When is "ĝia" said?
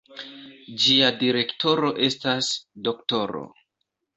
0.85-1.09